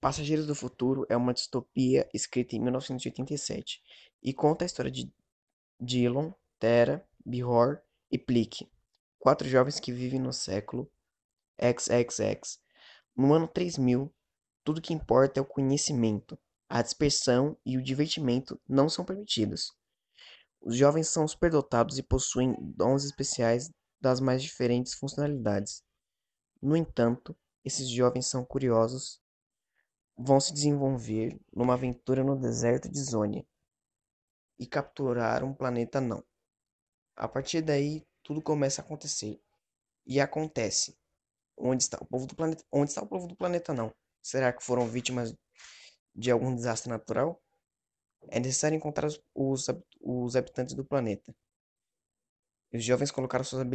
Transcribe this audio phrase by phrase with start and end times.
[0.00, 3.82] Passageiros do Futuro é uma distopia escrita em 1987
[4.22, 5.12] e conta a história de
[5.80, 8.70] Dillon, Tara, Bihor e Plique,
[9.18, 10.88] quatro jovens que vivem no século
[11.60, 12.60] XXX.
[13.16, 14.14] No ano 3000,
[14.62, 16.38] tudo que importa é o conhecimento.
[16.68, 19.72] A dispersão e o divertimento não são permitidos.
[20.60, 23.68] Os jovens são superdotados e possuem dons especiais
[24.00, 25.82] das mais diferentes funcionalidades.
[26.62, 29.20] No entanto, esses jovens são curiosos
[30.18, 33.46] vão se desenvolver numa aventura no deserto de Zônia
[34.58, 36.24] e capturar um planeta não.
[37.14, 39.40] A partir daí, tudo começa a acontecer.
[40.04, 40.98] E acontece.
[41.56, 42.64] Onde está o povo do planeta?
[42.72, 43.94] Onde está o povo do planeta não?
[44.22, 45.34] Será que foram vítimas
[46.14, 47.40] de algum desastre natural?
[48.28, 49.66] É necessário encontrar os,
[50.00, 51.34] os, habitantes do planeta.
[52.72, 53.66] Os jovens colocaram suas habilidades